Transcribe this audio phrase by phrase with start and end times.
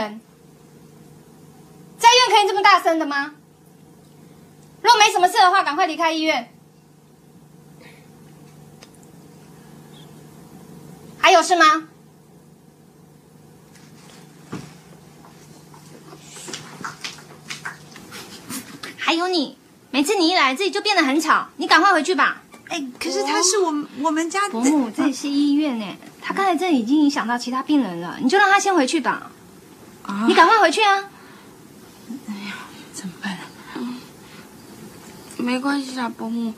[0.00, 0.20] 人。
[1.98, 3.34] 在医院可以这么大声的吗？
[4.80, 6.52] 如果没什么事的话，赶快离开医院。
[11.18, 11.88] 还有事吗？
[18.96, 19.58] 还有你，
[19.90, 21.48] 每次你一来，这里就变得很吵。
[21.56, 22.42] 你赶快回去吧。
[22.68, 29.32] 哎，可是他是我们我们家伯母，这里是医院呢，他刚才这里已经影响到其他病人了，你就让他先回去吧。
[30.08, 31.04] 啊你赶快回去啊！
[32.28, 32.54] 哎呀
[32.94, 33.38] 怎么办？
[35.36, 36.54] 没关系啦，伯母，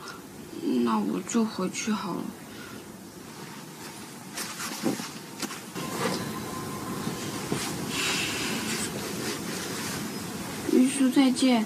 [0.83, 2.21] 那我就回去好了。
[10.71, 11.65] 玉叔再见，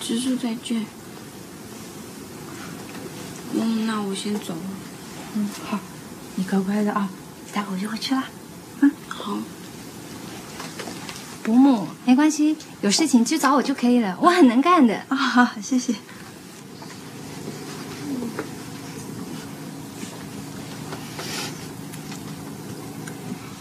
[0.00, 0.84] 植树再见。
[3.54, 4.60] 嗯，那我先走了。
[5.34, 5.78] 嗯，好，
[6.34, 7.08] 你乖乖的啊，
[7.52, 8.24] 待会儿就回去啦。
[9.08, 9.38] 好，
[11.46, 15.00] 伯母，没关系，有事情就找我就可以了，我很能干的。
[15.06, 15.94] 啊，好，谢谢。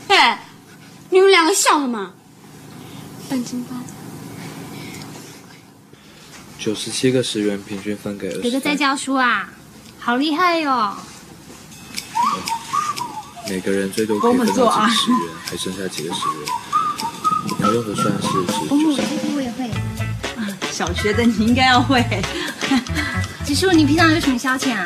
[0.07, 0.47] 哎，
[1.11, 2.11] 你们两个笑什么？
[3.29, 3.75] 半斤八。
[6.57, 8.41] 九十七个十元，平均分给二十。
[8.41, 9.53] 哥哥在教书啊，
[9.99, 10.97] 好厉害哟、
[13.47, 16.64] 每个人最多可以分到跟我们做啊几十元，还剩下几个十元。
[17.65, 19.07] 你用的算式是伯母，九十。
[19.09, 19.69] 这个我也会。
[20.71, 22.05] 小学的你应该要会。
[23.43, 24.85] 植树，你平常有什么消遣啊？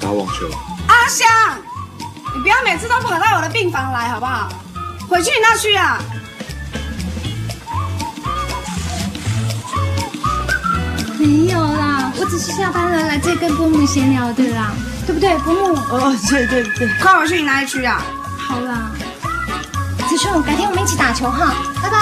[0.00, 0.48] 打网球。
[0.86, 1.26] 阿香，
[2.34, 4.48] 你不要每次都跑到我的病房来，好不好？
[5.08, 5.98] 回去你那去啊！
[11.18, 14.72] 没有啦，我只是下班了来这跟伯母闲聊的啦，
[15.06, 15.74] 对不对，伯母？
[15.90, 18.00] 哦，对对对，快回去你那里去啊！
[18.36, 18.87] 好啦，
[20.18, 21.96] 植树，改天我们一起打球哈，拜拜。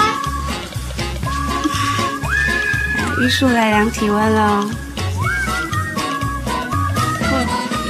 [3.21, 4.67] 玉树来量体温了。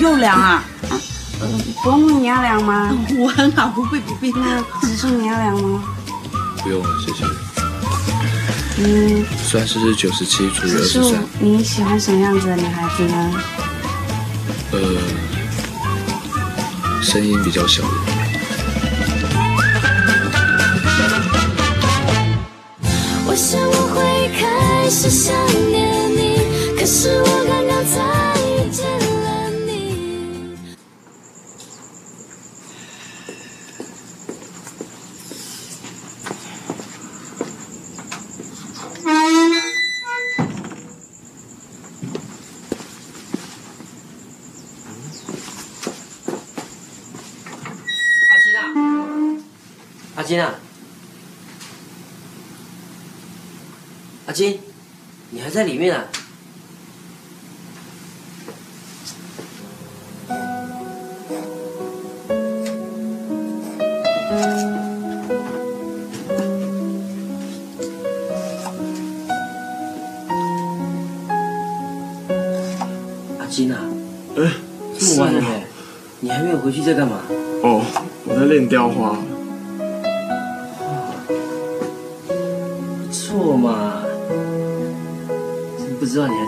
[0.01, 0.61] 又量啊！
[1.81, 2.91] 伯母，你要量吗？
[3.17, 4.33] 我很好，不必不必。
[4.33, 5.81] 那植树你要量吗？
[6.61, 7.23] 不用了，谢谢。
[8.79, 13.31] 嗯，算式是九十七除以二十三。，你喜欢什么样子的女孩子呢？
[14.73, 14.79] 呃，
[17.01, 18.16] 声音比较小的。
[24.90, 25.36] 是想
[25.70, 26.40] 念你，
[26.80, 28.16] 可是我刚刚才
[55.57, 56.06] 在里面啊？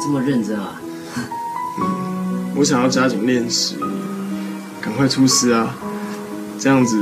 [0.09, 0.81] 这么认真啊！
[2.58, 3.78] 我想要加紧练习，
[4.82, 5.76] 赶快出师啊！
[6.58, 7.00] 这样子，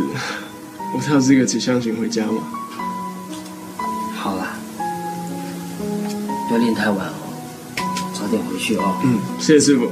[0.93, 2.43] 我才有资格骑象行回家嘛。
[4.13, 4.57] 好啦，
[6.49, 7.13] 不要练太晚哦，
[8.13, 8.99] 早点回去哦。
[9.05, 9.89] 嗯，谢谢师傅。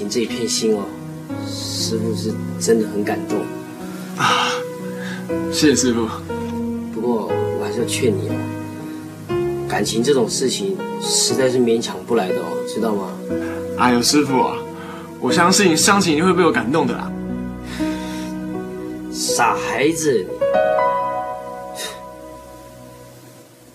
[0.00, 0.80] 情这一片心哦，
[1.46, 3.38] 师傅是真的很感动。
[4.16, 4.48] 啊，
[5.52, 6.08] 谢谢师傅。
[6.94, 13.12] 不过我还是要劝你哦，感情这种事情实在是勉强不来的哦，知道吗？
[13.76, 14.56] 哎呦，师傅啊，
[15.20, 17.12] 我相信湘琴一定会被我感动的啦。
[19.12, 20.26] 傻孩子，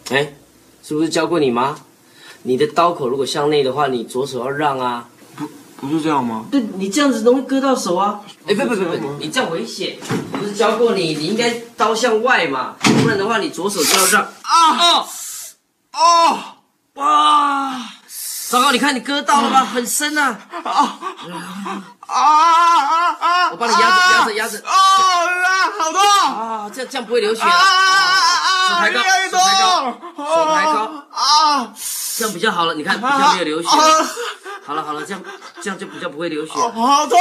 [0.09, 0.33] 哎，
[0.81, 1.77] 是不是教过你吗？
[2.41, 5.07] 你的刀口如果向内的话，你左手要让啊。
[5.85, 6.45] 不是这样吗？
[6.51, 8.19] 对，你这样子容易割到手啊。
[8.47, 9.97] 哎，不不不不，你这样危险。
[10.31, 14.21] 不是教过你，你应该刀向外嘛，不然的话你左手就要让。
[14.23, 14.29] 啊
[14.77, 15.07] 哦
[15.93, 16.39] 哦
[16.95, 17.81] 哇！
[18.49, 20.37] 糟糕，你看你割到了吧，很深啊。
[20.63, 20.99] 啊
[22.07, 23.49] 啊啊啊！
[23.51, 24.57] 我帮你压着压着压着。
[24.59, 25.49] 哦啊，
[25.79, 25.99] 好痛！
[26.01, 27.49] 啊，这样这样不会流血啊。
[27.49, 28.99] 啊手抬高，
[29.31, 29.65] 手抬高，
[30.17, 31.73] 手抬高啊，
[32.17, 32.73] 这样比较好了。
[32.73, 33.67] 你看，比较没有流血。
[34.63, 35.21] 好了好了，这样
[35.61, 36.53] 这样就比较不会流血。
[36.53, 37.19] 好痛！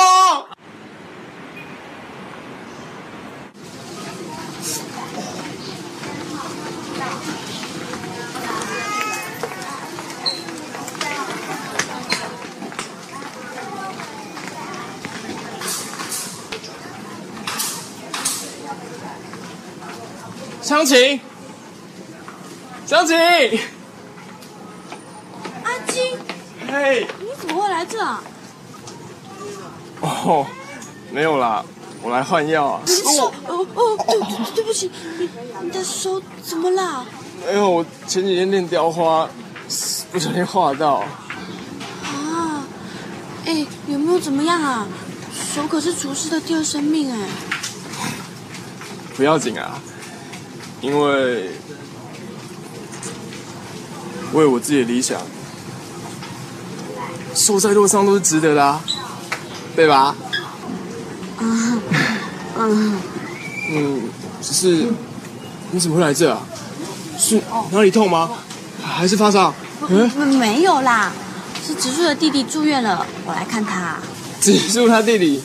[20.63, 21.21] 湘琴，
[22.87, 23.17] 湘琴，
[26.67, 28.23] 嘿，你怎么会来这啊？
[30.01, 30.47] 哦，
[31.13, 31.65] 没有啦，
[32.03, 32.83] 我来换药啊。
[32.87, 35.29] 手，哦哦，对对不起，你
[35.63, 37.05] 你的手怎么啦？
[37.47, 39.29] 没有，我前几天练雕花，
[40.11, 41.05] 不小心划到。
[42.03, 42.67] 啊，
[43.47, 44.87] 哎，有没有怎么样啊？
[45.55, 47.19] 手可是厨师的第二生命哎。
[49.17, 49.81] 不要紧啊，
[50.81, 51.51] 因为
[54.33, 55.21] 为我自己的理想，
[57.35, 58.81] 受再多伤都是值得的、啊，
[59.75, 60.15] 对吧？
[61.41, 61.81] 嗯
[62.57, 62.99] 嗯，
[63.71, 64.03] 嗯，
[64.41, 64.87] 只是
[65.73, 66.41] 你怎么会来这啊？
[67.19, 67.41] 是
[67.71, 68.31] 哪里痛吗？
[68.83, 69.53] 还是发烧？
[69.89, 71.13] 嗯，没有啦，
[71.67, 73.97] 是植树的弟弟住院了，我来看他。
[74.41, 75.43] 植树他弟弟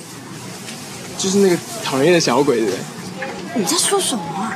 [1.17, 2.79] 就是那个讨人厌的小鬼，对不对？
[3.55, 4.53] 你在说什么啊？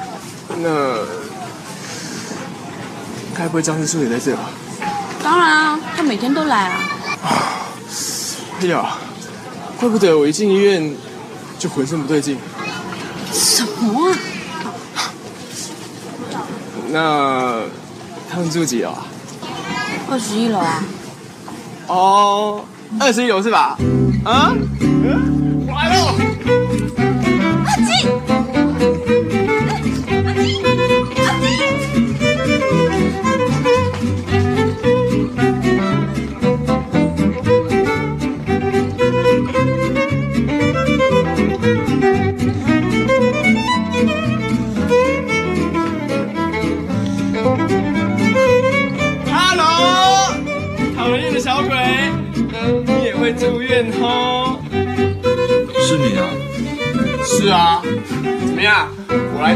[0.58, 0.98] 那
[3.36, 4.50] 该不会张师叔也在这吧？
[5.24, 6.80] 当然啊，他每天都来啊。
[7.24, 8.98] 哎呀，
[9.78, 10.96] 怪不得我一进医院
[11.58, 12.38] 就浑身不对劲。
[13.32, 14.18] 什么啊？
[16.92, 17.62] 那
[18.30, 19.06] 他们住几楼啊？
[20.10, 20.84] 二十一楼啊。
[21.88, 22.64] 哦，
[23.00, 23.78] 二十一楼是吧？
[24.24, 24.54] 啊？
[24.80, 26.33] 嗯，我来了。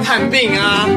[0.07, 0.88] 探病啊。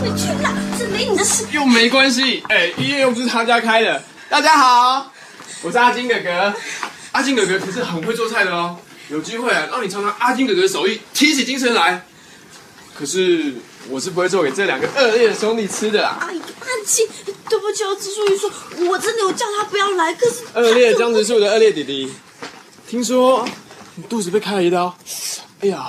[0.00, 1.46] 回去啦，这没你的事。
[1.52, 4.02] 又没关系，哎、医院又不是他家开的。
[4.28, 5.12] 大家好，
[5.62, 6.52] 我是阿金哥哥。
[7.12, 8.76] 阿金哥哥可是很会做菜的哦，
[9.08, 12.04] 有机会啊，让你尝尝阿金哥哥的手艺，提起精神来。
[12.92, 13.54] 可是
[13.88, 16.18] 我是不会做给这两个恶劣的兄弟吃的啊。
[16.28, 17.06] 哎呀，阿金，
[17.48, 18.50] 对不起，我植树一说，
[18.90, 22.12] 我真的有叫他不要来，可是恶劣江直树的恶劣弟弟，
[22.88, 23.46] 听说
[23.94, 24.92] 你肚子被开了一刀，
[25.60, 25.86] 哎呀，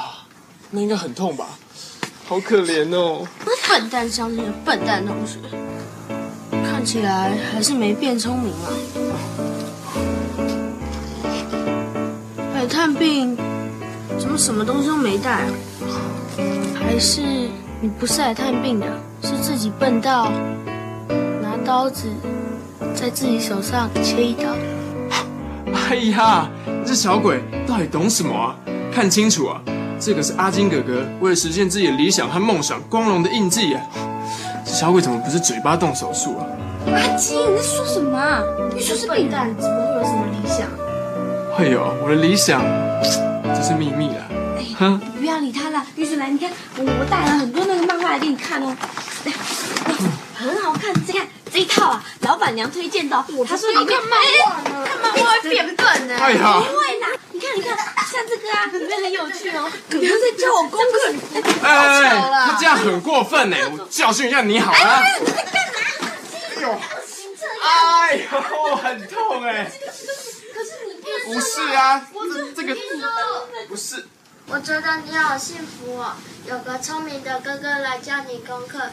[0.69, 1.47] 那应该很痛吧？
[2.27, 3.25] 好可怜哦。
[3.69, 5.37] 笨蛋相亲的笨蛋同学，
[6.69, 8.67] 看起来还是没变聪明啊。
[12.53, 13.37] 来探病，
[14.19, 15.45] 怎么什么东西都没带？
[16.75, 17.21] 还是
[17.79, 18.87] 你不是来探病的，
[19.21, 20.29] 是自己笨到
[21.41, 22.09] 拿刀子
[22.93, 24.53] 在自己手上切一刀？
[25.89, 26.49] 哎呀，
[26.85, 28.57] 这小鬼到底懂什么啊？
[28.91, 29.61] 看清楚啊！
[29.99, 33.81] 这个是阿金哥哥为了实现自己的理想和梦想光荣的印记啊！
[34.65, 36.45] 这小鬼怎么不是嘴巴动手术啊？
[36.93, 38.41] 阿金，你在说什么啊？
[38.73, 40.67] 你说是笨蛋，怎么会有什么理想？
[41.57, 42.61] 会有我的理想，
[43.55, 44.23] 这是秘密啦。
[44.77, 48.75] 哼，你不要理他了，玉水来，你看我我带了很多那个漫画来给你看哦，
[49.25, 49.33] 来
[50.35, 63.57] 很好看，再看这一套啊，老板娘推荐的哦，她说里面漫画呢，看漫画会变笨呢，哎呀不会啦，你看你看，像这个啊， 里面很有趣哦，哥哥在教我功课，哎哎哎，好了他这样很过分呢！
[63.71, 65.01] 我教训一下你好了。
[65.19, 65.43] 你在
[66.61, 66.79] 干嘛？
[67.63, 68.17] 哎呦，哎
[68.69, 69.71] 呦，很痛哎！
[70.53, 72.75] 可是你不是啊，这这个
[73.67, 74.05] 不是。
[74.49, 76.13] 我觉得你好幸福哦，
[76.45, 78.89] 有个聪明的哥哥来教你功课，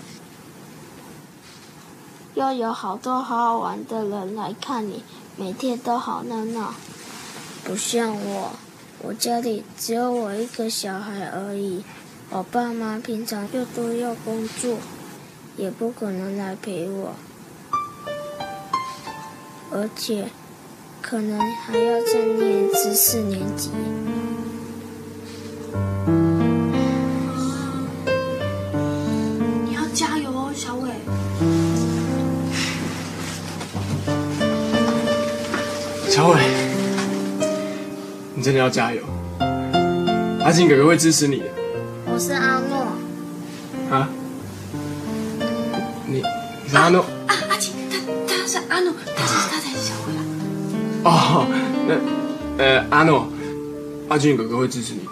[2.35, 5.05] 又有好多好好玩的人来看你，
[5.37, 6.75] 每天都好热闹。
[7.65, 8.53] 不像我，
[9.01, 11.83] 我家里只有我一个小孩而已，
[12.29, 14.77] 我爸妈平常又都要工作，
[15.57, 17.15] 也不可能来陪我，
[19.73, 20.29] 而且
[21.01, 23.71] 可能还要再念至四年级。
[29.65, 30.91] 你要加油哦，小伟。
[36.11, 36.64] 小伟，你
[38.45, 39.01] 真的要加油，
[40.45, 41.47] 阿信哥哥会支持你的
[42.05, 42.93] 我是阿诺，
[43.91, 44.07] 啊！
[46.07, 46.23] 你
[46.63, 47.97] 你是阿诺啊，阿金，他
[48.29, 50.21] 他是阿诺，他是他才是小伟啊。
[51.05, 51.47] 哦，
[51.89, 53.27] 那呃阿诺，
[54.11, 55.09] 阿金哥哥会支持你。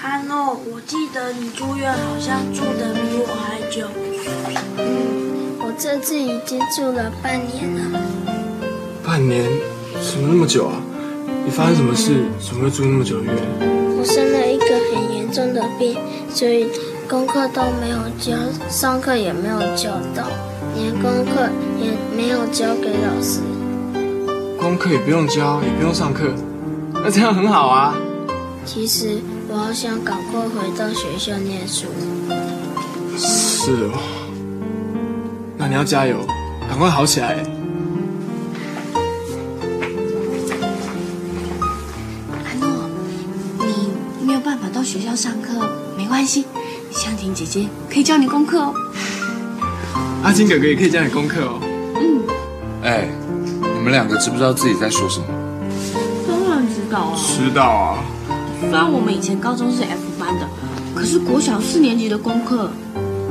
[0.00, 3.86] 阿诺，我记得你住院好像住的比我还久。
[4.78, 8.00] 嗯，我这次已经住了半年了。
[9.04, 9.44] 半年？
[10.10, 10.80] 怎么那么久啊？
[11.44, 12.24] 你发生什么事？
[12.40, 13.34] 怎么会住那么久的院？
[13.98, 15.96] 我生了一个很严重的病，
[16.30, 16.66] 所以
[17.08, 18.32] 功课都没有交，
[18.68, 20.24] 上课也没有教到，
[20.76, 21.48] 连功课
[21.80, 23.40] 也没有交给老师。
[24.58, 26.32] 功课也不用交，也不用上课，
[26.94, 27.94] 那这样很好啊。
[28.64, 29.18] 其实
[29.48, 31.86] 我好想赶快回到学校念书。
[33.18, 33.98] 是哦，
[35.58, 36.16] 那你要加油，
[36.68, 37.44] 赶快好起来。
[46.22, 46.44] 没关系，
[46.92, 48.72] 香婷姐姐可以教你功课哦。
[50.22, 51.58] 阿金哥哥也可以教你功课哦。
[51.96, 52.22] 嗯，
[52.84, 53.08] 哎，
[53.60, 55.26] 你们两个知不知道自己在说什么？
[56.28, 57.18] 当然知道啊。
[57.18, 58.04] 知道啊。
[58.60, 60.48] 虽然我们以前高中是 F 班的，
[60.94, 62.70] 可是国小四年级的功课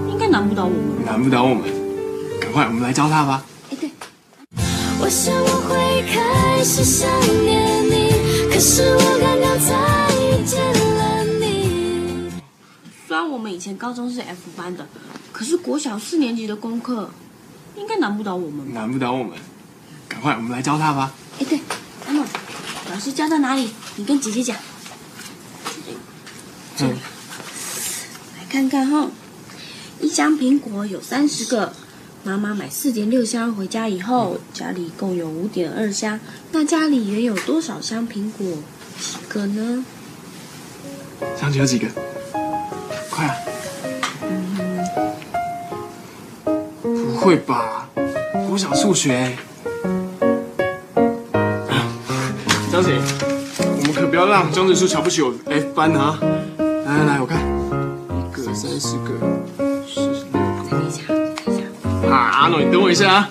[0.10, 1.06] 应该难不倒我们。
[1.06, 1.64] 难不倒我们，
[2.42, 3.42] 赶快我们来教他吧。
[3.70, 3.90] 哎，对。
[5.00, 7.10] 我想我会开始想
[7.46, 10.60] 念你，可是我刚刚才遇见
[13.22, 14.88] 然我们以前高中是 F 班的，
[15.32, 17.12] 可是国小四年级的功课
[17.76, 18.74] 应该难不倒我们。
[18.74, 19.38] 难不倒我们，
[20.10, 21.14] 赶快我们来教他吧。
[21.40, 21.60] 哎，对，
[22.08, 22.26] 阿诺，
[22.90, 23.70] 老师教到哪里？
[23.98, 24.58] 你跟姐姐讲。
[26.76, 26.94] 这里，
[28.40, 29.08] 来看看哈，
[30.00, 31.74] 一箱苹果有三十个，
[32.24, 36.20] 妈妈买四点六箱回家以后，家里共有五点二箱，
[36.54, 38.48] 那家里也有多少箱苹果？
[39.00, 39.86] 几个呢？
[41.40, 41.88] 箱子有几个？
[47.22, 47.88] 会吧？
[48.50, 49.38] 我想数学。
[52.72, 52.98] 张姐，
[53.60, 56.18] 我们可不要让江子树瞧不起我 F 班啊！
[56.58, 57.40] 来来来，我看，
[58.10, 59.12] 一个三四个，
[59.88, 60.70] 十六个。
[60.72, 62.10] 等一下，等一下。
[62.10, 63.30] 啊，阿诺，你等我一下啊！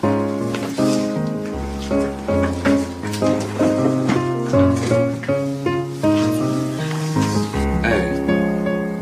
[7.82, 8.14] 哎，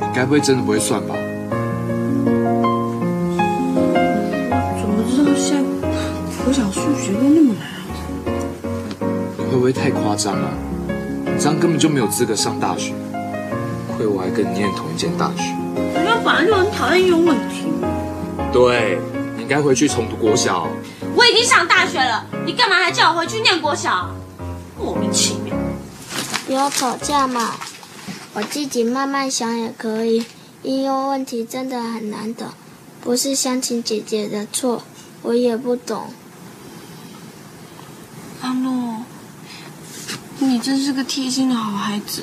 [0.01, 1.15] 你该不会真的不会算吧？
[9.69, 10.49] 会太夸张啊？
[11.27, 12.95] 你这样根本就没有资格上大学，
[13.95, 15.43] 亏我还跟你念同一间大学。
[15.93, 17.67] 人家本来就很讨厌有问题。
[18.51, 18.99] 对，
[19.37, 20.67] 你应该回去重读国小。
[21.15, 24.09] 我已经上大学了，你干嘛还叫我回去念国小？
[24.79, 25.55] 莫名其妙。
[26.47, 27.53] 不要吵架嘛，
[28.33, 30.25] 我自己慢慢想也可以。
[30.63, 32.49] 应用问题真的很难懂，
[33.03, 34.83] 不是香琴姐姐的错，
[35.21, 36.07] 我也不懂。
[38.41, 39.03] 阿诺，
[40.41, 42.23] 你真是个贴心的好孩子。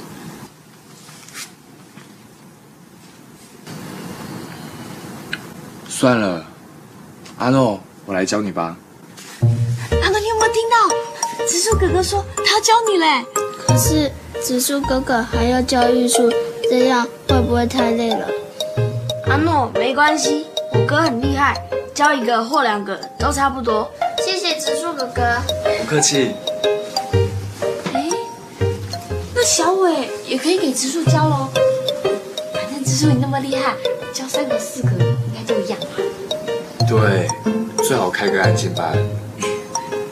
[5.89, 6.45] 算了，
[7.39, 8.77] 阿诺，我来教你吧。
[9.41, 11.47] 阿诺，你有没有听到？
[11.47, 13.25] 植树哥哥说他要教你嘞。
[13.65, 14.11] 可是
[14.45, 16.31] 植树哥哥还要教玉树，
[16.69, 18.27] 这样会不会太累了？
[19.27, 21.59] 阿诺，没关系，我哥很厉害，
[21.95, 23.91] 教一个或两个都差不多。
[24.23, 25.41] 谢谢植树哥哥。
[25.79, 26.35] 不客气。
[30.35, 31.49] 也可以给植树教喽。
[32.53, 33.73] 反正植树你那么厉害，
[34.13, 35.87] 教三个四个应该都一样吧。
[36.89, 37.25] 对，
[37.87, 38.97] 最好开个安静班。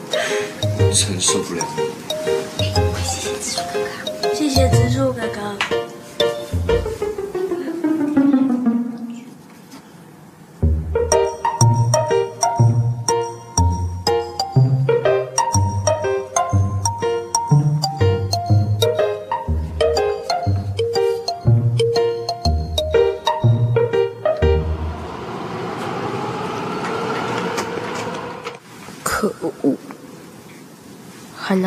[0.94, 2.72] 真受不了你。
[3.04, 3.78] 谢谢植树哥
[4.22, 4.34] 哥。
[4.34, 5.43] 谢谢植树哥哥。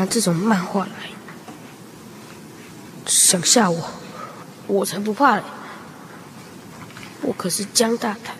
[0.09, 0.91] 这种漫画来
[3.05, 3.89] 想吓我，
[4.67, 5.43] 我才不怕嘞！
[7.21, 8.35] 我可是江大胆。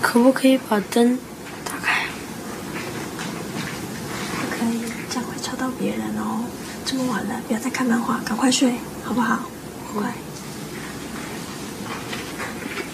[0.00, 1.18] 可不可以把灯
[1.64, 2.06] 打开？
[4.40, 6.44] 不可以，这样会吵到别人哦。
[6.84, 9.40] 这么晚了，不要再看漫画，赶快睡，好不好？
[9.94, 10.12] 乖。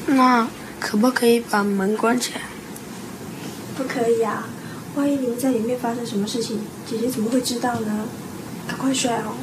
[0.06, 0.46] 那
[0.78, 2.42] 可不可以把门关起来？
[3.98, 4.46] 可以啊！
[4.94, 8.04] 万一你们在里面发生什么事情，姐姐怎么会知道呢？
[8.68, 9.34] 赶快睡哦。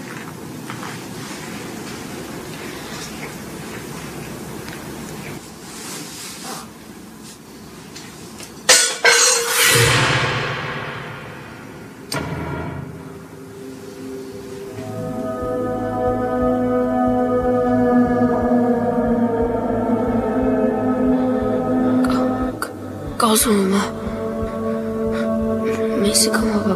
[23.17, 23.81] 告诉我们，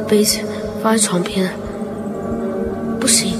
[0.09, 0.39] 杯子
[0.81, 1.51] 放在床边？
[2.99, 3.37] 不行，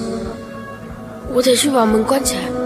[1.34, 2.59] 我得去把门关起来。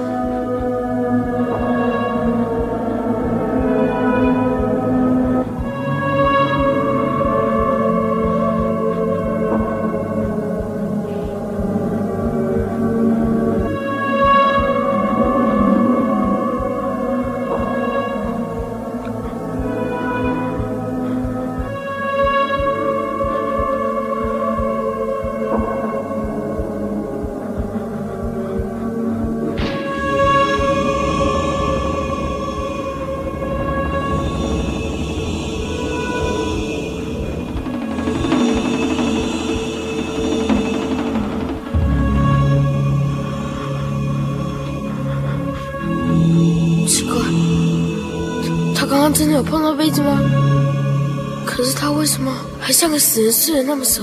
[51.45, 54.01] 可是他为什么还像个死人似的那么熟？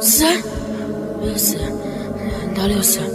[0.00, 0.42] 死人？
[1.20, 1.72] 没有死人，
[2.54, 3.10] 哪里有死人？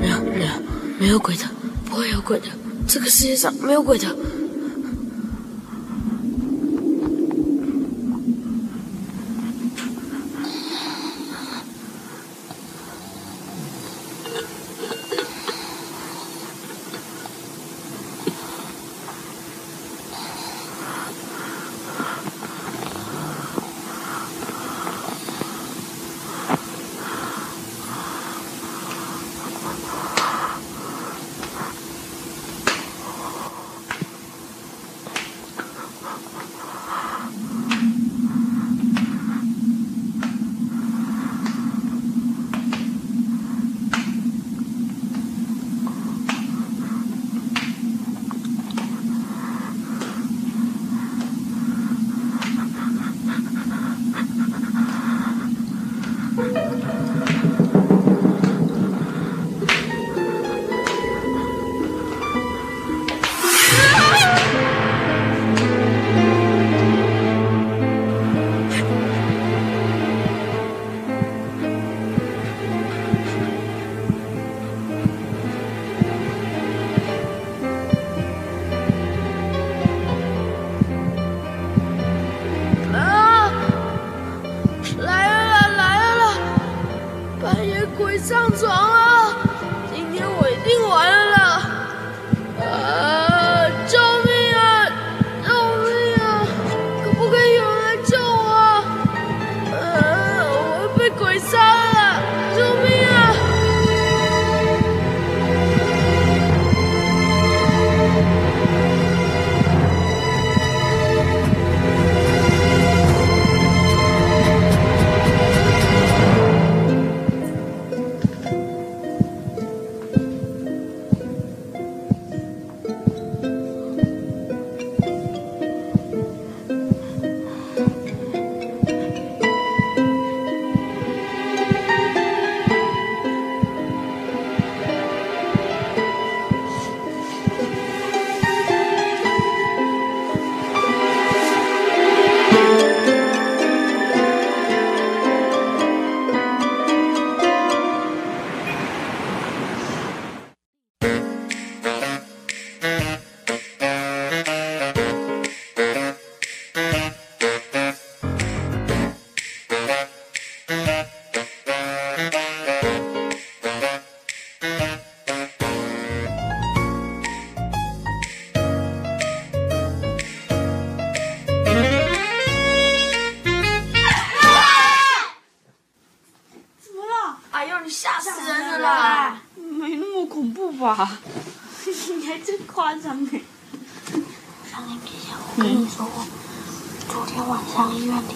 [0.00, 0.52] 没有，没有，
[0.98, 1.44] 没有鬼的，
[1.88, 2.46] 不会有鬼的，
[2.88, 4.06] 这个世界上没有鬼的。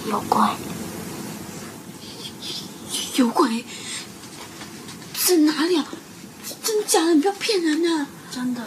[0.08, 0.40] 有鬼。
[3.16, 3.64] 有鬼？
[5.26, 5.86] 在哪里啊？
[6.64, 7.14] 真假的？
[7.14, 8.06] 你不要骗人啊！
[8.30, 8.62] 真的。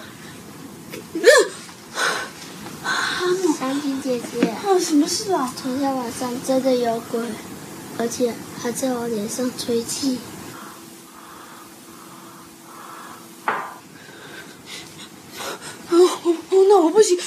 [2.83, 5.51] 哈姆，三平姐姐，啊，什么事啊？
[5.61, 7.19] 昨天晚上真的有鬼，
[7.97, 10.19] 而且还在我脸上吹气。
[15.89, 17.17] 哦哦，那我不行，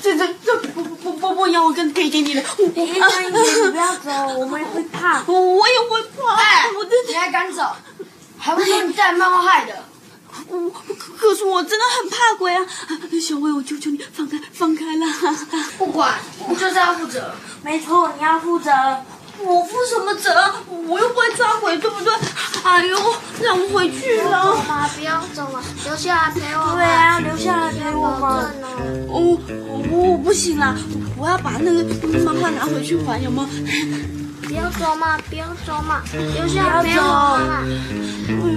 [0.00, 2.42] 这这这不不不不要我跟陪弟弟的。
[2.42, 2.92] 三平姐，
[3.64, 5.22] 你不要走，我们会怕。
[5.26, 6.34] 我我也会怕。
[6.34, 7.62] 哎，我的你还敢走？
[8.38, 9.84] 还不说你带猫害的？
[10.48, 12.66] 我可可是我真的很怕鬼啊！
[13.20, 15.06] 小薇，我求求你放开放开啦！
[15.78, 16.18] 不管，
[16.48, 17.32] 你就是要负责。
[17.62, 18.70] 没错，你要负责。
[19.38, 20.54] 我负什么责？
[20.86, 22.12] 我又不会抓鬼，对不对？
[22.64, 22.96] 哎呦，
[23.42, 24.54] 让我回去了。
[24.54, 26.74] 走吧，不要走了，留下来陪我。
[26.74, 28.50] 对啊，留下来陪我嘛。
[29.08, 29.38] 哦，
[29.90, 30.74] 我不行啦，
[31.18, 31.84] 我要把那个
[32.24, 33.48] 漫画拿回去还，有吗？
[34.78, 37.02] 走嘛，不要走嘛，留下来陪我
[37.46, 37.64] 嘛。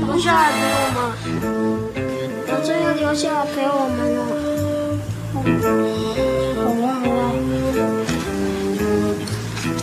[0.08, 1.02] 留下来陪我们。
[2.48, 4.20] 我真要留下来陪我们了。
[5.36, 7.20] 好了好了。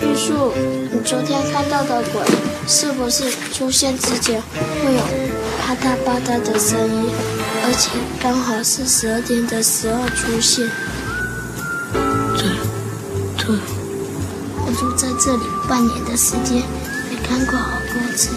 [0.00, 0.52] 玉树，
[0.92, 2.22] 你昨天看到的鬼，
[2.66, 4.42] 是不是出现之前
[4.82, 5.00] 会有
[5.60, 7.10] 啪嗒啪嗒的声音，
[7.64, 7.90] 而且
[8.20, 10.68] 刚好是十二点的时候出现？
[12.36, 12.42] 对，
[13.38, 13.81] 对。
[15.24, 18.30] 这里半年的时间，也看过好多次，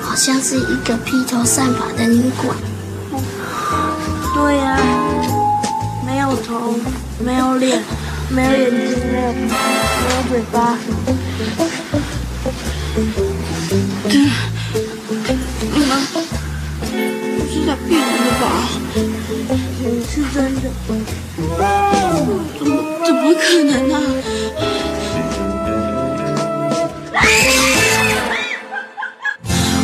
[0.00, 2.48] 好像是一个披头散发的女鬼。
[4.36, 4.78] 对呀、
[6.06, 6.76] 没有头，
[7.18, 7.82] 没有脸，
[8.28, 8.78] 没有眼睛，
[9.10, 9.48] 没有没
[10.14, 10.78] 有嘴巴。
[15.74, 15.90] 你们
[17.34, 18.44] 不是在骗人的吧？
[20.08, 20.70] 是真的。
[22.56, 22.70] 怎么
[23.04, 23.96] 怎么可能啊？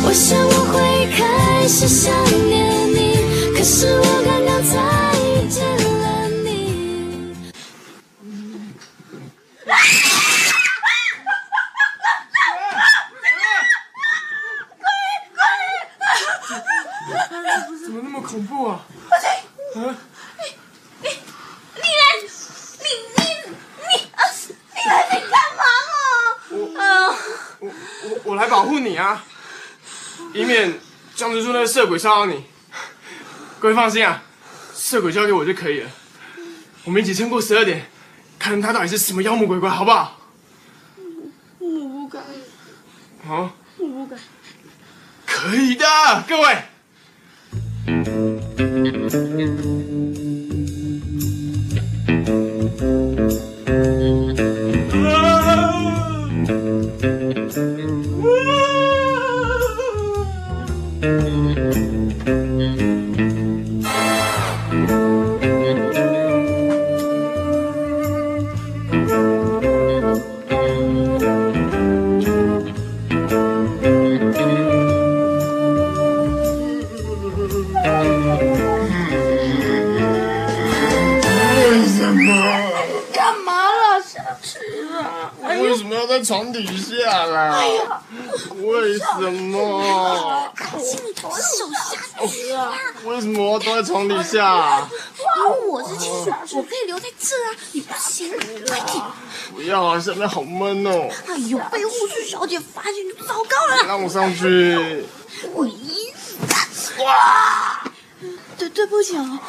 [0.07, 0.77] 我想我会
[1.17, 2.09] 开始想
[2.47, 4.79] 念你，可是我刚刚才
[5.19, 5.59] 遇见
[5.99, 7.51] 了你。
[17.83, 18.85] 怎么那么恐怖啊？
[19.75, 19.77] 啊？
[21.01, 21.09] 你
[21.83, 22.85] 来，你
[23.17, 23.19] 你
[23.75, 24.23] 你啊！
[24.73, 25.61] 你来你干嘛
[26.79, 26.79] 啊？
[26.79, 27.11] 啊！
[27.59, 29.21] 我我我来保护你啊，
[30.37, 30.71] 以免
[31.15, 32.43] 江直树那个色鬼骚扰你。
[33.59, 34.21] 各位放心啊，
[34.71, 35.89] 色鬼交给我就可以了。
[36.83, 37.89] 我们一起撑过十二点，
[38.37, 40.21] 看他到底是什么妖魔鬼怪，好不好？
[41.57, 42.21] 我不敢，
[43.27, 44.19] 啊，我不敢。
[45.25, 45.85] 可以的，
[46.27, 46.55] 各位。
[86.17, 87.53] 在床底下啦？
[87.53, 88.01] 哎呀，
[88.55, 90.51] 为什么？
[90.79, 92.73] 心里头手下去啊！
[93.05, 94.89] 为什么我要躲在床底下？
[95.19, 97.53] 因为我是亲属，我可以留在这啊！
[97.71, 98.31] 你不行，
[98.67, 99.03] 快点！
[99.53, 101.07] 不要啊，下面好闷哦。
[101.27, 103.87] 哎呦，被护士小姐发现就糟糕了。
[103.87, 105.05] 让我上去。
[105.53, 106.99] 我一死！
[107.03, 107.83] 哇！
[108.57, 109.39] 对对不起啊。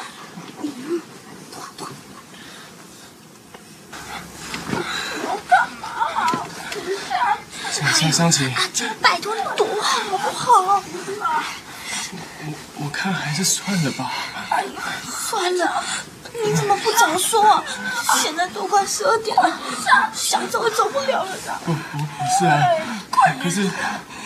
[7.71, 10.83] 香香琪，阿金，拜托你躲好不好？
[12.45, 12.53] 我
[12.85, 14.11] 我看还是算了吧。
[14.49, 14.69] 哎呀，
[15.29, 15.83] 算了，
[16.43, 17.63] 你怎么不早说啊？
[18.21, 19.59] 现在都快十二点了，
[20.13, 21.59] 想走也走不了了的。
[21.65, 22.05] 不不不
[22.39, 22.59] 是啊，
[23.43, 23.69] 可是我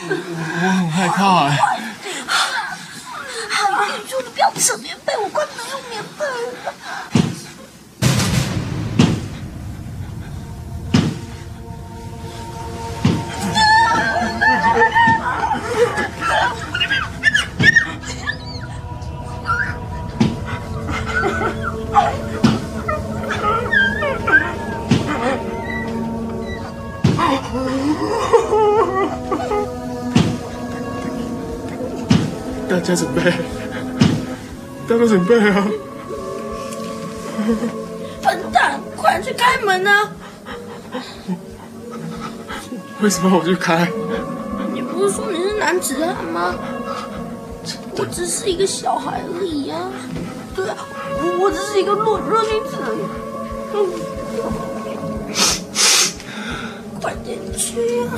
[0.10, 1.58] 我我很害怕哎。
[2.28, 6.03] 好，你说你不要扯棉被，我快没有棉
[32.74, 33.22] 大家准备，
[34.90, 35.68] 大家准备啊！
[38.24, 40.12] 笨蛋，快去开门啊！
[43.00, 43.88] 为什么我去开？
[44.74, 46.56] 你不是说你是男子汉吗？
[47.96, 49.92] 我只是一个小孩而已啊。
[50.56, 50.76] 对啊，
[51.22, 52.76] 我我只是一个弱弱女子
[53.76, 53.88] 嗯。
[57.00, 58.18] 快点去啊！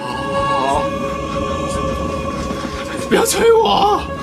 [0.00, 0.82] 好，
[3.08, 4.15] 不要催我。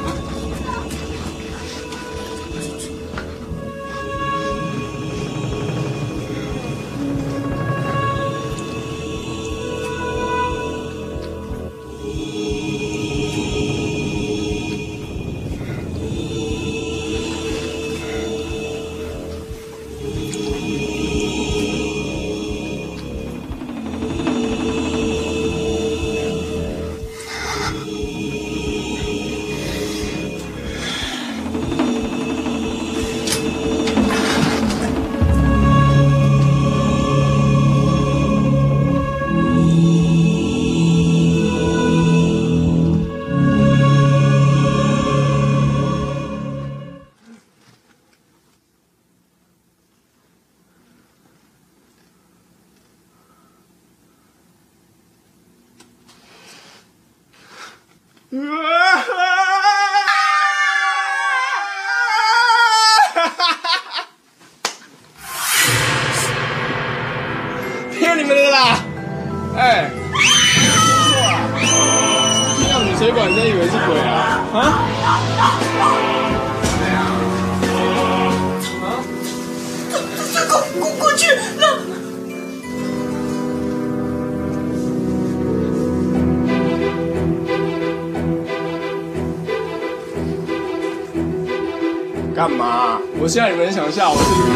[92.36, 93.00] 干嘛？
[93.20, 94.54] 我现在你们想吓我是不是？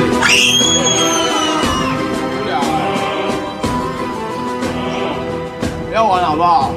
[2.33, 2.61] 无聊哎！
[5.87, 6.71] 不要玩了好不好？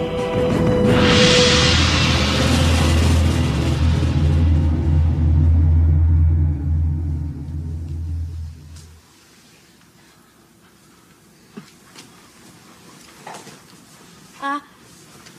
[14.40, 14.62] 啊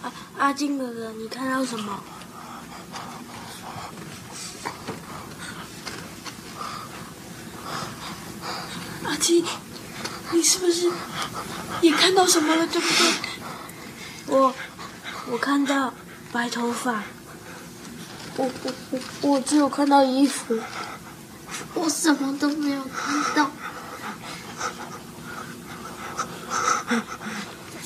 [0.01, 1.99] 啊阿金哥哥，你看到什么？
[10.31, 10.89] 你是不是
[11.81, 12.65] 也看到什么了？
[12.67, 13.13] 对不对？
[14.27, 14.53] 我
[15.29, 15.93] 我看到
[16.31, 17.03] 白头发，
[18.37, 20.57] 我我我我只有看到衣服，
[21.73, 23.51] 我什么都没有看到。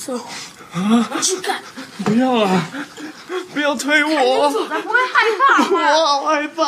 [0.05, 0.17] 走，
[0.73, 1.10] 啊！
[1.21, 1.63] 去看。
[2.03, 2.67] 不要啊！
[3.53, 4.51] 不要推我！
[4.51, 5.63] 走的不会害怕？
[5.71, 6.63] 我好害怕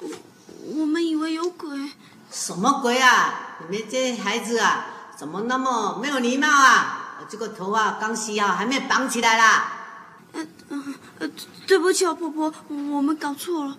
[0.00, 0.08] 我
[0.80, 1.92] 我们以为有鬼。
[2.30, 3.34] 什么鬼啊？
[3.68, 4.86] 你们这些孩子啊，
[5.16, 7.16] 怎么那么没有礼貌啊？
[7.20, 9.72] 我这个头啊刚洗好，还没绑起来啦！
[10.32, 10.84] 呃呃
[11.20, 11.30] 呃，
[11.66, 13.78] 对不起啊，婆婆，我们搞错了。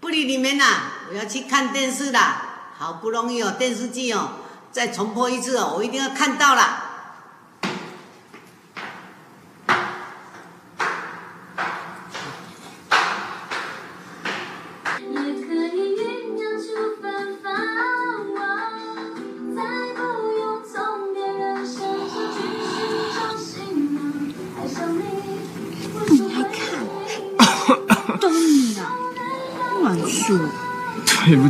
[0.00, 2.42] 不理你们啦，我要去看电视啦。
[2.78, 4.30] 好不容易哦电视剧哦，
[4.72, 6.89] 再重播一次哦，我一定要看到啦。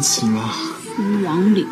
[0.01, 0.51] 对不起嘛。
[0.97, 1.69] 苏王岭。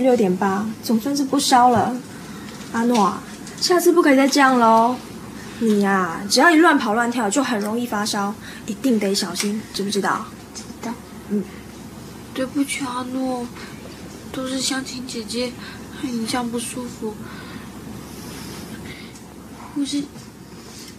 [0.00, 1.96] 六点八，总算是不烧了。
[2.72, 3.22] 阿诺啊，
[3.60, 4.96] 下次不可以再这样喽。
[5.60, 8.34] 你呀、只要一乱跑乱跳，就很容易发烧，
[8.66, 10.26] 一定得小心，知不知道？
[10.54, 10.92] 知道。
[11.30, 11.42] 嗯，
[12.34, 13.46] 对不起，阿诺，
[14.30, 15.52] 都是香琴姐姐
[16.00, 17.14] 害你这样不舒服。
[19.74, 20.02] 护士，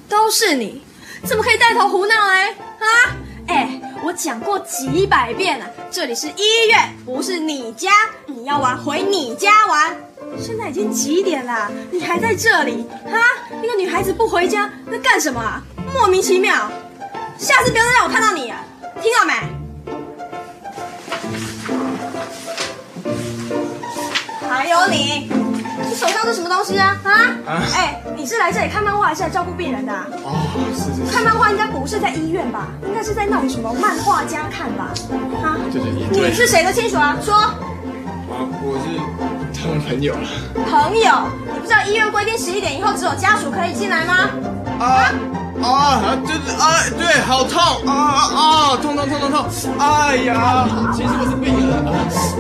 [0.08, 0.82] 都是你，
[1.24, 2.50] 怎么可以带头胡闹哎？
[2.50, 3.16] 啊！
[3.50, 3.68] 哎，
[4.04, 7.90] 我讲过几百遍了，这里是医院，不是你家。
[8.28, 9.98] 你要玩回你家玩。
[10.40, 12.86] 现在已经几点了，你还在这里？
[13.12, 13.18] 啊！
[13.64, 15.64] 一个女孩子不回家，那干什么？
[15.96, 16.70] 莫名其妙。
[17.40, 18.64] 下次不要再让我看到你啊，
[19.02, 19.34] 听到没？
[24.48, 25.32] 还有你，
[25.90, 26.96] 你手上是什么东西啊？
[27.04, 27.12] 啊？
[27.48, 32.68] 啊哎，你是来这里看漫画还是来照顾病人的啊、哦，是是是，看漫画应该不是在医院吧？
[32.88, 34.94] 应该是在那种什么漫画家看吧？
[35.44, 35.58] 啊？
[35.72, 37.18] 对对对，你是谁的亲属啊？
[37.24, 37.56] 说，啊，
[38.62, 40.28] 我是他们朋友了。
[40.70, 41.12] 朋友，
[41.54, 44.30] 你不知道医院规定十一点以后只有家属可以进来吗？
[44.80, 45.12] 啊
[45.62, 49.46] 啊，对对啊，对，好痛啊啊啊，痛痛痛痛痛！
[49.80, 51.90] 哎呀，其实我是病人啊。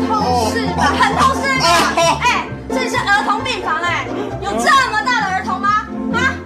[0.08, 0.94] 痛是吧？
[0.98, 2.20] 很痛是吧？
[2.24, 4.08] 哎，这里是儿童病房哎，
[4.41, 5.88] 有这么大的儿童吗？
[6.13, 6.38] 啊？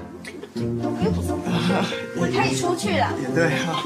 [2.15, 3.07] 我可以出去了。
[3.21, 3.83] 也对啊。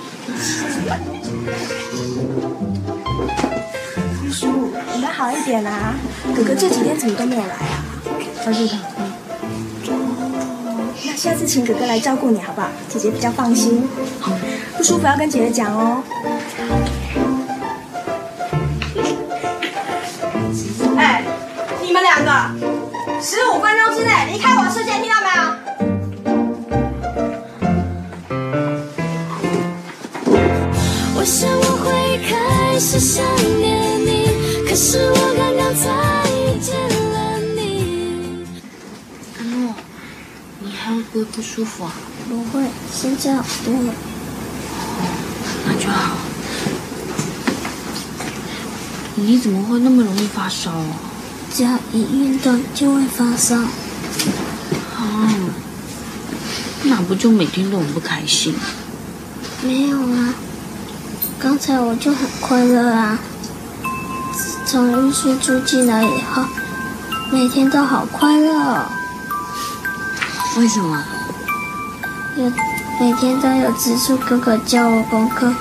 [4.23, 5.95] 玉叔，你们好一点啊！
[6.35, 7.83] 哥哥这几天怎么都没有来啊？
[11.05, 12.69] 那下次请哥哥来照顾你好不好？
[12.87, 13.87] 姐姐比较放心。
[14.77, 16.03] 不舒服要跟姐姐讲哦。
[21.97, 22.31] 们两个，
[23.19, 25.41] 十五分钟之内离开我的视线，听到没有？
[31.15, 33.25] 我想我会开始想
[33.57, 34.29] 念你，
[34.69, 35.89] 可是我刚刚才
[36.29, 36.77] 遇见
[37.13, 38.45] 了你。
[39.39, 39.73] 阿诺，
[40.59, 41.91] 你还会不会不舒服啊？
[42.29, 43.91] 不会，现在好多了。
[45.65, 46.15] 那就好。
[49.15, 51.06] 你怎么会那么容易发烧啊？
[51.57, 53.55] 只要一运动就会发烧。
[53.55, 55.27] 哦，
[56.83, 58.53] 那不就每天都很不开心？
[59.63, 60.35] 没有啊，
[61.39, 63.17] 刚才我就很快乐啊。
[64.31, 66.43] 自从玉树住进来以后，
[67.31, 68.85] 每天都好快乐哦。
[70.59, 71.03] 为什么？
[72.37, 72.51] 有
[72.99, 75.51] 每天都有植树哥哥教我功课，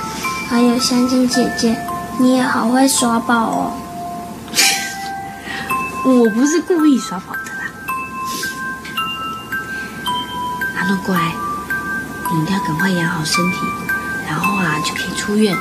[0.50, 1.80] 还有香精姐姐，
[2.20, 3.72] 你也好会耍宝哦。
[6.09, 7.66] 我不是故意耍宝的啦。
[10.77, 11.35] 阿诺乖，
[12.33, 13.57] 你一定要赶快养好身体，
[14.29, 15.57] 然后啊就可以出院，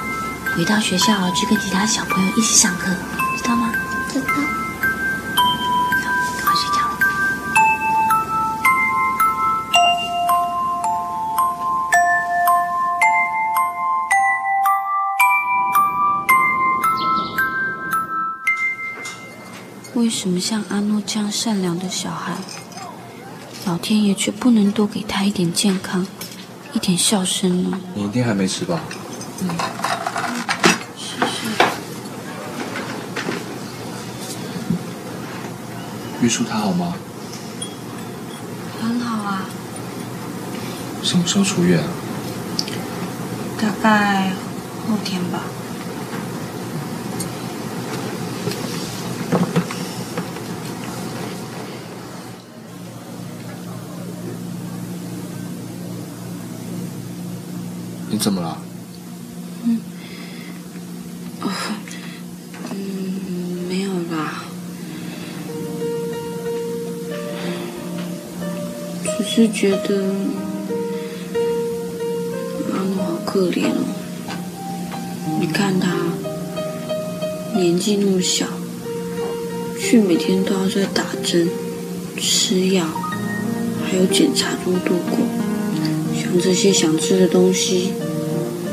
[0.56, 2.92] 回到学校去跟其他小朋友一起上课，
[20.26, 22.34] 什么像阿诺这样善良的小孩，
[23.66, 26.08] 老天爷却不能多给他一点健康，
[26.74, 27.80] 一点笑声呢？
[27.94, 28.82] 你一定还没吃吧？
[29.42, 29.50] 嗯。
[36.24, 36.96] 玉树他好吗？
[38.82, 39.46] 很好啊，
[41.04, 41.88] 什么时候出院啊？
[43.62, 44.32] 大概
[44.90, 45.42] 后天吧。
[58.26, 58.58] 怎么了？
[59.66, 59.80] 嗯，
[61.42, 61.52] 哦，
[62.72, 64.44] 嗯，没有啦，
[69.04, 70.04] 只是觉得
[72.74, 73.86] 阿诺好可怜哦。
[75.40, 75.94] 你看他
[77.56, 78.48] 年纪那么小，
[79.80, 81.48] 却每天都要在打针、
[82.18, 82.88] 吃药，
[83.86, 85.20] 还有检查中度过。
[86.18, 87.92] 像这些想吃的东西，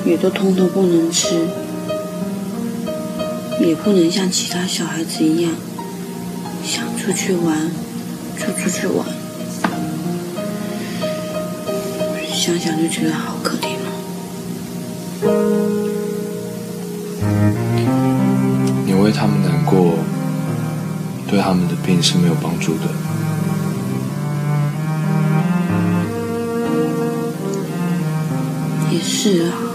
[0.05, 1.47] 也都通通不能吃，
[3.61, 5.53] 也不能像其他小孩子一样，
[6.65, 7.71] 想出去玩
[8.39, 9.07] 就出去玩。
[12.33, 13.89] 想想就觉得好可怜哦。
[18.85, 19.95] 你为他们难过，
[21.29, 22.89] 对他们的病是没有帮助的。
[28.91, 29.72] 也是啊。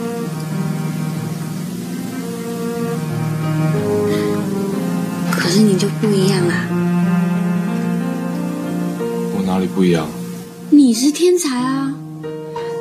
[9.77, 10.07] 不一样？
[10.71, 11.93] 你是天才啊，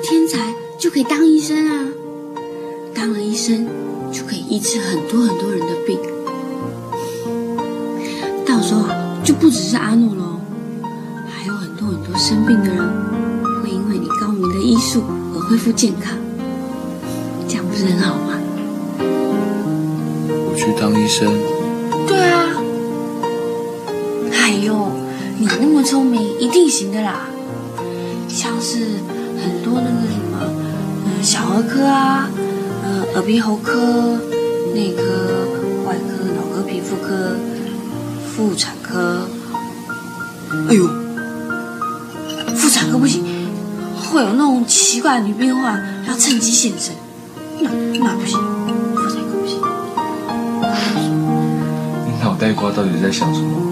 [0.03, 1.84] 天才就可以当医生啊，
[2.94, 3.68] 当了医生
[4.11, 5.99] 就可以医治很多很多人的病。
[8.47, 10.40] 到时候啊，就不只是阿诺喽，
[11.28, 12.82] 还有很多很多生病的人
[13.62, 15.03] 会因为你高明的医术
[15.34, 16.16] 而恢复健康，
[17.47, 18.40] 这样不是很好吗？
[18.99, 21.30] 我去当医生，
[25.87, 27.28] 聪明，一定行的啦。
[28.28, 28.99] 像是
[29.41, 30.37] 很多那个什么，
[31.07, 32.28] 呃，小儿科啊，
[32.82, 34.18] 呃，耳鼻喉科、
[34.74, 35.03] 内科、
[35.87, 37.37] 外科、脑科、皮肤科、
[38.34, 39.28] 妇产科。
[40.68, 40.89] 哎呦，
[42.57, 43.24] 妇产科不行，
[44.11, 46.95] 会有那种奇怪的女病患要趁机现身，
[47.61, 47.70] 那
[48.01, 48.39] 那不行，
[48.95, 49.61] 妇产科不行。
[52.05, 53.66] 你脑袋瓜到底在想什么？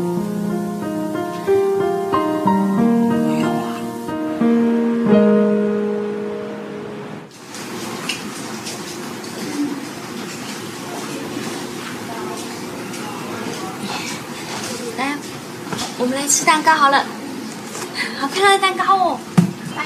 [16.55, 17.05] 蛋糕好了，
[18.21, 19.19] 好看的蛋糕哦。
[19.77, 19.85] 来，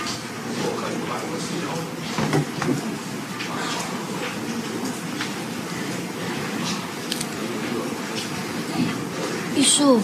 [9.56, 10.02] 玉树，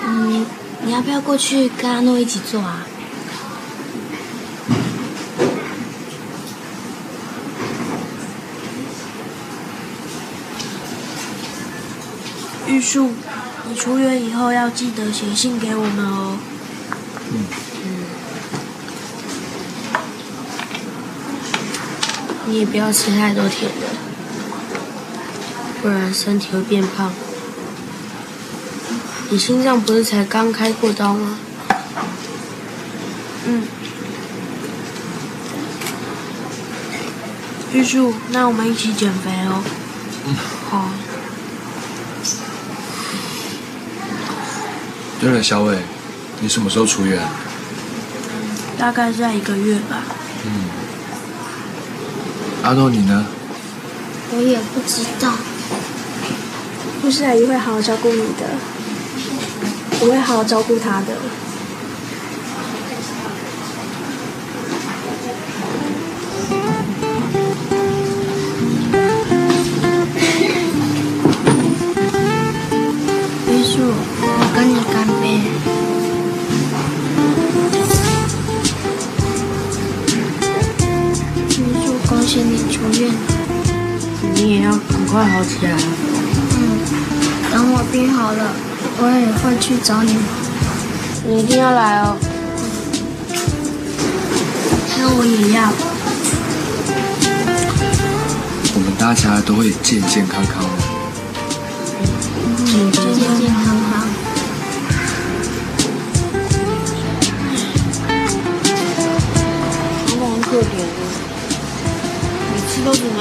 [0.00, 0.46] 嗯，
[0.84, 2.86] 你要不要过去跟阿诺一起做啊？
[12.68, 13.12] 玉树，你
[13.80, 16.36] 出院以后要记得写信给我们哦。
[17.32, 17.44] 嗯
[22.44, 23.86] 你也不要吃太多甜的，
[25.80, 27.10] 不然身体会变胖。
[29.30, 31.38] 你心脏不是才刚开过刀吗？
[33.46, 33.62] 嗯。
[37.72, 39.62] 玉树，那我们一起减肥哦。
[40.26, 40.36] 嗯
[40.68, 40.90] 好。
[45.20, 45.76] 对了，小伟，
[46.40, 47.20] 你什么时候出院？
[48.78, 50.02] 大概在一个月吧。
[50.46, 50.50] 嗯。
[52.62, 53.26] 阿诺，你呢？
[54.32, 55.34] 我也不知道。
[57.02, 58.48] 护士阿姨会好好照顾你的，
[60.00, 61.14] 我会好好照顾她的。
[85.40, 85.72] 好起来。
[85.72, 86.60] 嗯，
[87.50, 88.52] 等我病好了，
[88.98, 90.18] 我也会去找你。
[91.26, 92.14] 你一定要来哦。
[94.98, 95.72] 那我也要。
[98.74, 100.59] 我们大家都会健健康康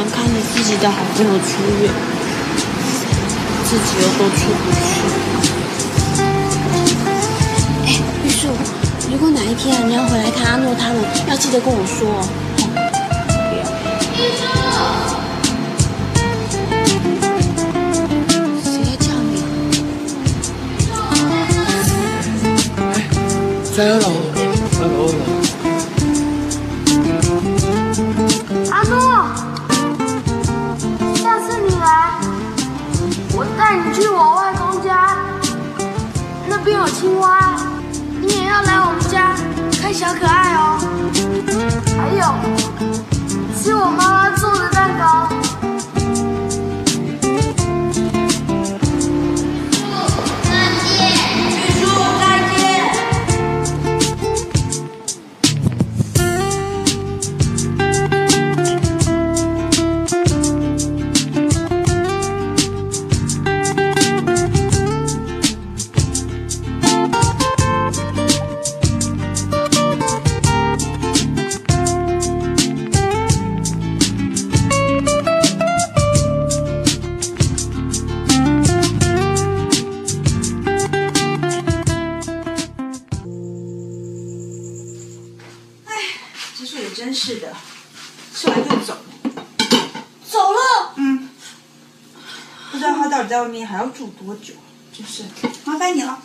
[0.05, 1.49] 看着自己的好朋友出
[1.81, 1.91] 院，
[3.65, 4.83] 自己又都出不去。
[7.85, 7.87] 哎，
[8.23, 8.47] 玉树，
[9.11, 10.97] 如果哪一天啊你要回来看阿诺他们，
[11.27, 12.21] 要记得跟我说哦。
[18.63, 19.33] 谁在叫你？
[23.75, 24.05] 在二楼，
[87.21, 87.53] 是的，
[88.33, 88.97] 吃完就走，
[90.25, 90.93] 走了。
[90.95, 91.29] 嗯，
[92.71, 94.53] 不知道他到底在外面还要住多久。
[94.93, 95.23] 就是，
[95.65, 96.17] 麻烦你了。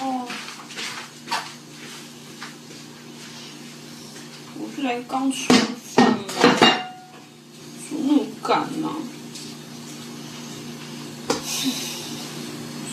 [0.00, 0.28] 哦。
[4.58, 5.58] 我是来刚吃完
[5.94, 6.18] 饭嘛，
[7.88, 8.90] 怎么那么赶呢、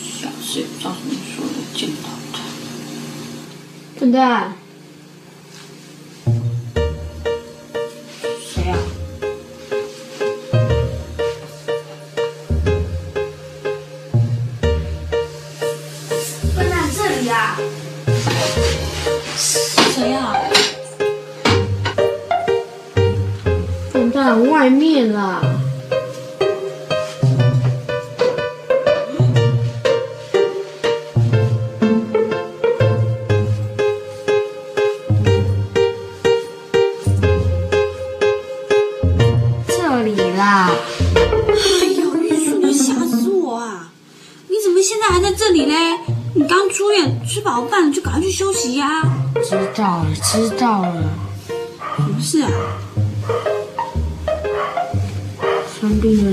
[0.01, 2.39] 下次也不知道什么时候能见到他。
[3.99, 4.55] 笨蛋，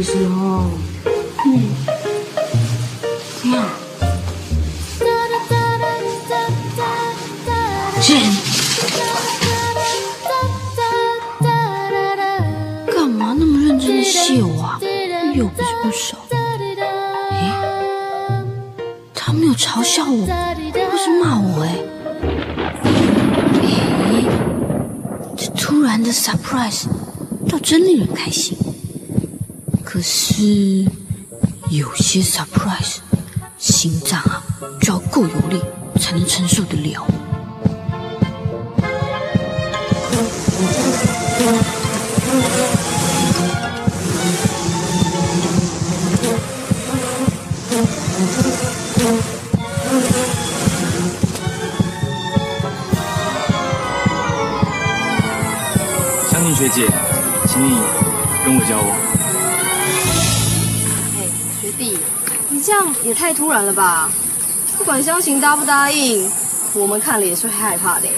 [0.05, 0.69] 时候，
[1.47, 1.73] 嗯，
[12.95, 14.79] 干嘛那么认真的谢我啊？
[15.35, 16.19] 又不是不熟。
[17.31, 17.51] 诶，
[19.15, 21.79] 他没有嘲笑我，或是骂我哎。
[23.63, 24.27] 诶，
[25.35, 26.85] 这突然的 surprise
[27.49, 28.59] 倒真令人开心。
[29.95, 30.85] 可是
[31.71, 32.97] 有些 surprise，
[33.59, 34.43] 心脏啊
[34.81, 35.63] 就要够有力
[36.01, 37.07] 才能承受得了。
[56.33, 56.89] 香婷学姐，
[57.47, 57.79] 请你
[58.45, 59.24] 跟我交往。
[62.65, 64.11] 这样也太突然了吧？
[64.79, 66.27] 不管湘琴答不答应，
[66.73, 68.09] 我们看了也是会害怕的。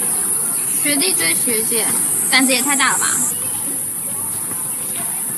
[0.81, 1.85] 学弟追学姐，
[2.31, 3.07] 胆子也太大了吧？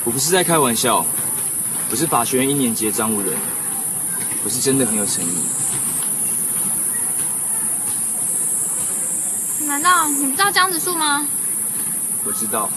[0.04, 1.04] 我不是在开玩笑，
[1.90, 3.36] 我是法学院一年级的张无人，
[4.44, 5.28] 我是真的很有诚意。
[9.66, 11.26] 难道你不知道江直树吗？
[12.24, 12.70] 我知道，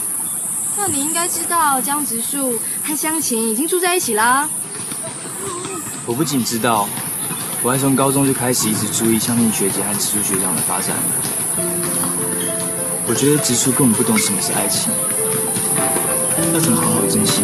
[0.76, 4.50] 那你应该知道江直树和湘琴已经住在一起啦。
[6.06, 6.86] 我不仅知道，
[7.62, 10.94] 我还从高中就开始一直注意香婷学姐和直树学长的发展。
[13.06, 14.92] 我觉得直树根本不懂什么是爱情，
[16.52, 17.40] 要怎么好好珍惜？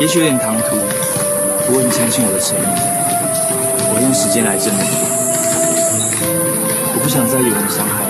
[0.00, 0.76] 也许有点唐突，
[1.66, 2.62] 不过你相信我的诚意，
[3.90, 4.82] 我会用时间来证明。
[6.94, 8.07] 我不想再有人伤害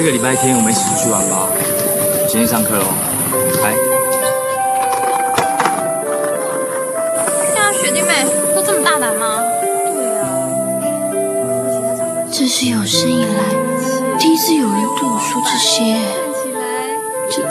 [0.00, 1.46] 这个礼拜天我们一起出去玩吧。
[2.26, 2.86] 先去上课喽，
[3.60, 3.76] 来。
[7.52, 8.24] 现在学弟妹
[8.56, 9.44] 都这么大胆吗？
[12.32, 13.44] 这是有生以来
[14.18, 16.00] 第一次有人对我说这些，
[17.28, 17.42] 这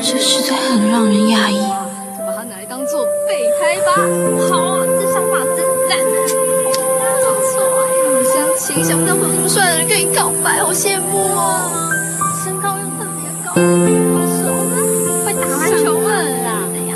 [0.00, 1.58] 这实在很让人讶异。
[1.58, 3.98] 就把它拿来当做备胎吧。
[4.48, 5.98] 好，这想法真赞。
[7.18, 7.90] 不错哎，
[8.22, 10.03] 湘琴，想不到会有这么帅的人跟你告
[10.44, 11.72] 白，好羡慕哦。
[12.44, 14.76] 身高又特别高，好熟呢，
[15.24, 16.08] 会打篮球吗？
[16.44, 16.92] 啦，怎样？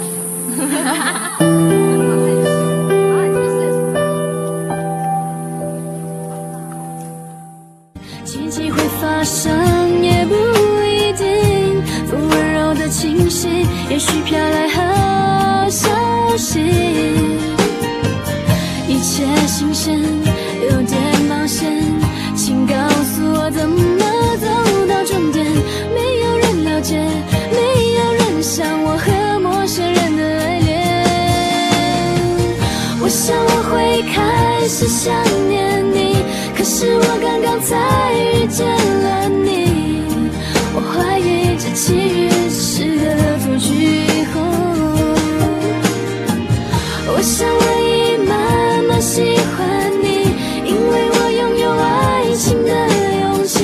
[8.27, 9.51] 奇迹会发生
[10.03, 10.35] 也不
[10.85, 15.89] 一定，不温柔的清晰，也许飘来好消
[16.37, 16.61] 息。
[18.87, 19.99] 一切新鲜，
[20.71, 21.01] 有点
[34.69, 35.15] 是想
[35.49, 36.15] 念你，
[36.55, 40.03] 可是我刚刚才遇见了你。
[40.75, 43.73] 我怀疑这奇遇是个恶作剧，
[47.11, 50.07] 我想我已慢慢喜欢你，
[50.69, 52.71] 因为我拥有爱情的
[53.23, 53.57] 勇气，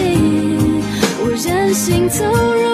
[1.20, 2.73] 我任性投入